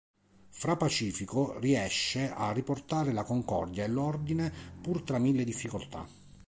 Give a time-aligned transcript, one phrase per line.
[0.49, 6.03] Fra' Pacifico riesce a riportare la concordia e l'ordine pur tra mille difficoltà.